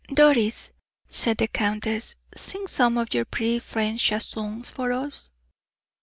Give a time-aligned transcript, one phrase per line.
[0.11, 0.71] "Doris,"
[1.09, 5.29] said the countess, "sing some of your pretty French chansons for us.